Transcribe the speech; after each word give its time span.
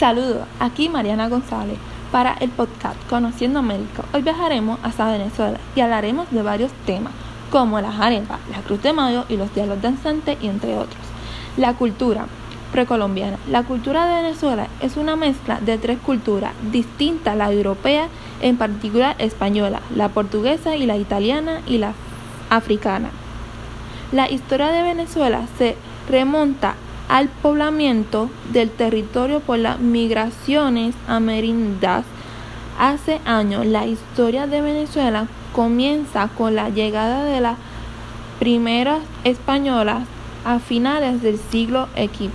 Saludos, 0.00 0.46
aquí 0.58 0.88
Mariana 0.88 1.28
González 1.28 1.76
para 2.10 2.32
el 2.40 2.48
podcast 2.48 2.96
Conociendo 3.10 3.60
México. 3.60 4.02
Hoy 4.14 4.22
viajaremos 4.22 4.78
hasta 4.82 5.12
Venezuela 5.12 5.58
y 5.76 5.82
hablaremos 5.82 6.30
de 6.30 6.40
varios 6.40 6.72
temas 6.86 7.12
como 7.50 7.82
las 7.82 8.00
arepas, 8.00 8.38
la 8.50 8.62
cruz 8.62 8.82
de 8.82 8.94
mayo 8.94 9.26
y 9.28 9.36
los 9.36 9.54
diálogos 9.54 9.82
danzantes 9.82 10.38
y 10.40 10.46
entre 10.46 10.78
otros. 10.78 11.02
La 11.58 11.74
cultura 11.74 12.24
precolombiana. 12.72 13.36
La 13.50 13.64
cultura 13.64 14.06
de 14.06 14.22
Venezuela 14.22 14.68
es 14.80 14.96
una 14.96 15.16
mezcla 15.16 15.60
de 15.60 15.76
tres 15.76 15.98
culturas 15.98 16.54
distintas, 16.72 17.36
la 17.36 17.52
europea, 17.52 18.08
en 18.40 18.56
particular 18.56 19.16
española, 19.18 19.82
la 19.94 20.08
portuguesa 20.08 20.76
y 20.76 20.86
la 20.86 20.96
italiana 20.96 21.60
y 21.66 21.76
la 21.76 21.92
africana. 22.48 23.10
La 24.12 24.30
historia 24.30 24.68
de 24.68 24.82
Venezuela 24.82 25.42
se 25.58 25.76
remonta 26.08 26.74
al 27.10 27.28
poblamiento 27.28 28.30
del 28.52 28.70
territorio 28.70 29.40
por 29.40 29.58
las 29.58 29.80
migraciones 29.80 30.94
amerindas. 31.08 32.04
Hace 32.78 33.20
años 33.24 33.66
la 33.66 33.84
historia 33.84 34.46
de 34.46 34.60
Venezuela 34.60 35.26
comienza 35.52 36.28
con 36.38 36.54
la 36.54 36.70
llegada 36.70 37.24
de 37.24 37.40
las 37.40 37.56
primeras 38.38 39.00
españolas 39.24 40.04
a 40.44 40.60
finales 40.60 41.20
del 41.20 41.38
siglo 41.50 41.88
XX. 41.96 42.30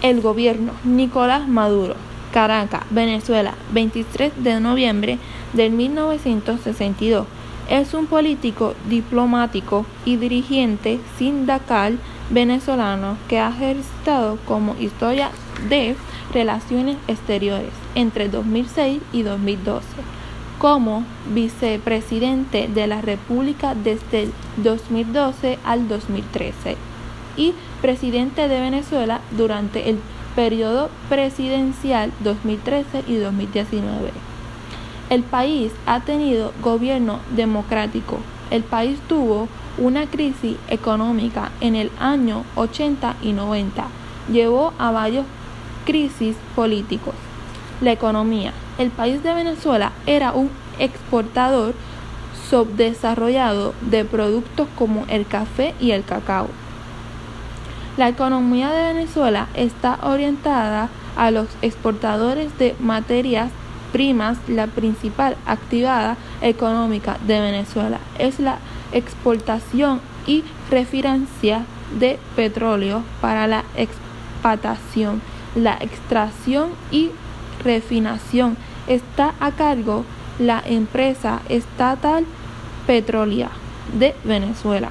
El 0.00 0.20
gobierno 0.20 0.72
Nicolás 0.84 1.48
Maduro, 1.48 1.96
Caracas, 2.32 2.84
Venezuela, 2.90 3.54
23 3.72 4.32
de 4.44 4.60
noviembre 4.60 5.18
de 5.54 5.70
1962 5.70 7.26
es 7.68 7.94
un 7.94 8.06
político 8.06 8.74
diplomático 8.88 9.86
y 10.04 10.16
dirigente 10.16 11.00
sindical 11.18 11.98
venezolano 12.32 13.16
que 13.28 13.38
ha 13.38 13.50
ejercido 13.50 14.38
como 14.46 14.74
historia 14.80 15.30
de 15.68 15.96
relaciones 16.32 16.96
exteriores 17.06 17.70
entre 17.94 18.28
2006 18.28 19.00
y 19.12 19.22
2012 19.22 19.86
como 20.58 21.04
vicepresidente 21.34 22.68
de 22.68 22.86
la 22.86 23.00
República 23.00 23.74
desde 23.74 24.24
el 24.24 24.32
2012 24.58 25.58
al 25.64 25.88
2013 25.88 26.76
y 27.36 27.54
presidente 27.80 28.48
de 28.48 28.60
Venezuela 28.60 29.20
durante 29.32 29.90
el 29.90 29.98
periodo 30.36 30.88
presidencial 31.08 32.12
2013 32.20 33.04
y 33.08 33.16
2019. 33.16 34.31
El 35.12 35.24
país 35.24 35.72
ha 35.84 36.00
tenido 36.00 36.54
gobierno 36.62 37.18
democrático. 37.36 38.16
El 38.50 38.62
país 38.62 38.98
tuvo 39.10 39.46
una 39.76 40.06
crisis 40.06 40.56
económica 40.68 41.52
en 41.60 41.76
el 41.76 41.90
año 42.00 42.44
80 42.54 43.16
y 43.20 43.34
90. 43.34 43.88
Llevó 44.32 44.72
a 44.78 44.90
varios 44.90 45.26
crisis 45.84 46.34
políticos. 46.56 47.12
La 47.82 47.92
economía. 47.92 48.54
El 48.78 48.88
país 48.88 49.22
de 49.22 49.34
Venezuela 49.34 49.92
era 50.06 50.32
un 50.32 50.48
exportador 50.78 51.74
subdesarrollado 52.48 53.74
de 53.82 54.06
productos 54.06 54.66
como 54.78 55.04
el 55.08 55.26
café 55.26 55.74
y 55.78 55.90
el 55.90 56.04
cacao. 56.04 56.48
La 57.98 58.08
economía 58.08 58.70
de 58.70 58.94
Venezuela 58.94 59.48
está 59.52 59.98
orientada 60.04 60.88
a 61.16 61.30
los 61.30 61.48
exportadores 61.60 62.56
de 62.58 62.74
materias 62.80 63.50
primas, 63.92 64.38
la 64.48 64.66
principal 64.66 65.36
actividad 65.46 66.16
económica 66.40 67.18
de 67.26 67.40
Venezuela 67.40 67.98
es 68.18 68.40
la 68.40 68.58
exportación 68.92 70.00
y 70.26 70.44
refinancia 70.70 71.64
de 71.98 72.18
petróleo 72.34 73.02
para 73.20 73.46
la 73.46 73.64
exportación. 73.76 75.20
La 75.54 75.76
extracción 75.80 76.70
y 76.90 77.10
refinación 77.62 78.56
está 78.86 79.34
a 79.38 79.52
cargo 79.52 80.04
la 80.38 80.62
empresa 80.64 81.42
estatal 81.48 82.24
Petrólea 82.86 83.50
de 83.98 84.14
Venezuela. 84.24 84.90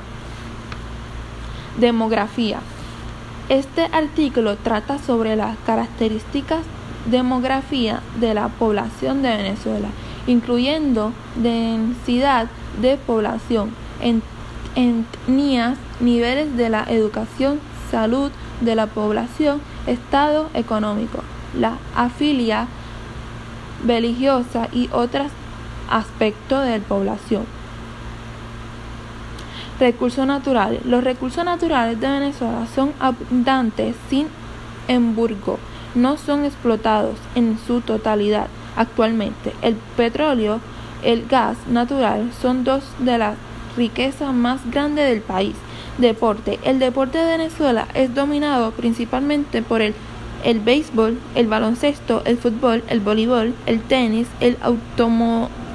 Demografía. 1.78 2.59
Este 3.50 3.84
artículo 3.92 4.56
trata 4.58 5.00
sobre 5.00 5.36
las 5.36 5.58
características 5.66 6.62
demografía 7.06 8.02
de 8.20 8.34
la 8.34 8.50
población 8.50 9.22
de 9.22 9.30
Venezuela, 9.30 9.90
incluyendo 10.28 11.14
densidad 11.36 12.48
de 12.82 12.98
población, 12.98 13.72
etnias, 14.76 15.78
niveles 16.00 16.56
de 16.56 16.70
la 16.70 16.84
educación, 16.88 17.60
salud 17.90 18.32
de 18.62 18.76
la 18.76 18.88
población, 18.88 19.62
estado 19.88 20.50
económico, 20.54 21.20
la 21.60 21.78
afilia 21.96 22.68
religiosa 23.86 24.68
y 24.72 24.90
otros 24.92 25.28
aspectos 25.90 26.64
de 26.64 26.80
la 26.80 26.86
población. 26.86 27.44
Recursos 29.80 30.28
naturales. 30.28 30.86
Los 30.86 31.04
recursos 31.04 31.44
naturales 31.44 32.00
de 32.00 32.08
Venezuela 32.08 32.68
son 32.76 32.94
abundantes 33.00 33.96
sin 34.10 34.28
embargo 34.88 35.58
no 35.96 36.18
son 36.18 36.46
explotados 36.46 37.16
en 37.35 37.57
su 37.66 37.81
totalidad 37.81 38.47
actualmente. 38.75 39.53
El 39.62 39.75
petróleo, 39.97 40.59
el 41.03 41.28
gas 41.28 41.57
natural 41.68 42.31
son 42.41 42.63
dos 42.63 42.84
de 43.00 43.18
las 43.18 43.35
riquezas 43.75 44.34
más 44.34 44.62
grandes 44.69 45.09
del 45.09 45.22
país. 45.22 45.56
Deporte. 45.97 46.59
El 46.63 46.79
deporte 46.79 47.18
de 47.18 47.38
Venezuela 47.38 47.88
es 47.94 48.16
dominado 48.16 48.72
principalmente 48.72 49.62
por 49.62 49.81
el, 49.81 49.94
el 50.44 50.62
béisbol, 50.62 51.19
el 51.35 51.47
baloncesto, 51.47 52.22
el 52.25 52.38
fútbol, 52.38 52.84
el 52.88 53.02
voleibol, 53.02 53.53
el 53.66 53.81
tenis, 53.81 54.28
el 54.40 54.58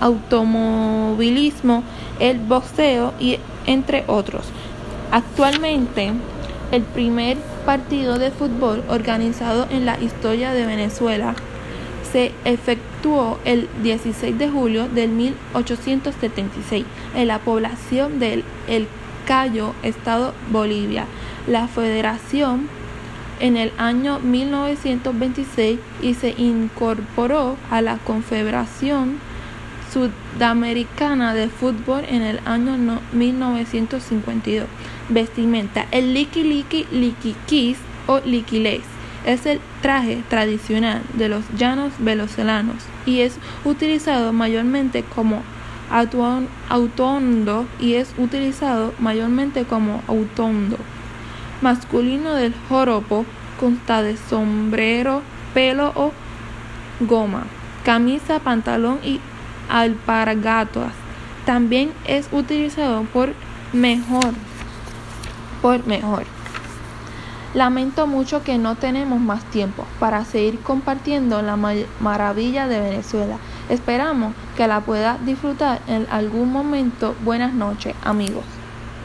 automovilismo, 0.01 1.83
el 2.19 2.39
boxeo 2.39 3.13
y 3.21 3.39
entre 3.67 4.05
otros. 4.07 4.47
Actualmente, 5.13 6.13
el 6.73 6.83
primer 6.83 7.37
partido 7.67 8.19
de 8.19 8.31
fútbol 8.31 8.85
organizado 8.89 9.67
en 9.71 9.85
la 9.85 10.01
historia 10.01 10.53
de 10.53 10.65
Venezuela 10.65 11.35
se 12.11 12.33
efectuó 12.45 13.39
el 13.45 13.69
16 13.83 14.39
de 14.39 14.49
julio 14.49 14.89
de 14.89 15.09
1876 15.09 16.85
en 17.17 17.29
la 17.29 17.41
población 17.41 18.21
del 18.21 18.45
El 18.69 18.87
Cayo, 19.27 19.75
Estado 19.83 20.33
Bolivia. 20.51 21.07
La 21.49 21.67
federación 21.67 22.69
en 23.41 23.57
el 23.57 23.73
año 23.77 24.21
1926 24.21 25.81
y 26.01 26.15
se 26.15 26.35
incorporó 26.39 27.57
a 27.71 27.83
la 27.83 27.99
Confederación 27.99 29.19
Sudamericana 29.97 31.33
de 31.33 31.49
Fútbol 31.49 32.05
en 32.07 32.21
el 32.21 32.39
año 32.45 32.77
1952. 33.15 34.67
Vestimenta. 35.09 35.87
El 35.91 36.13
liki 36.13 36.43
liki 36.43 36.87
liquiquis 36.93 37.79
o 38.07 38.21
liquiles 38.21 38.83
es 39.25 39.47
el 39.47 39.59
traje 39.81 40.23
tradicional 40.29 41.01
de 41.15 41.31
los 41.31 41.45
llanos 41.57 41.95
venezolanos 41.99 42.77
y 43.07 43.21
es 43.21 43.39
utilizado 43.65 44.35
mayormente 44.35 45.03
como 45.03 45.41
autondo 46.69 47.65
y 47.81 47.95
es 47.95 48.13
utilizado 48.19 48.93
mayormente 48.99 49.65
como 49.65 50.03
autondo. 50.09 50.77
Masculino 51.63 52.35
del 52.35 52.55
joropo 52.69 53.25
consta 53.59 54.03
de 54.03 54.19
sombrero, 54.19 55.23
pelo 55.55 55.91
o 55.95 56.13
goma, 57.01 57.45
camisa, 57.83 58.41
pantalón 58.41 58.99
y 59.03 59.21
alpargatas. 59.69 60.93
También 61.45 61.93
es 62.07 62.29
utilizado 62.33 63.03
por 63.05 63.35
mejor 63.73 64.35
por 65.67 65.87
mejor. 65.87 66.25
Lamento 67.55 68.07
mucho 68.07 68.43
que 68.43 68.59
no 68.59 68.77
tenemos 68.77 69.19
más 69.19 69.45
tiempo 69.47 69.87
para 69.99 70.25
seguir 70.25 70.61
compartiendo 70.61 71.41
la 71.43 71.57
maravilla 72.01 72.69
de 72.69 72.81
Venezuela. 72.81 73.39
Esperamos 73.69 74.35
que 74.57 74.69
la 74.69 74.81
pueda 74.81 75.19
disfrutar 75.25 75.81
en 75.87 76.07
algún 76.11 76.53
momento. 76.53 77.15
Buenas 77.25 77.55
noches, 77.55 77.95
amigos. 78.05 78.45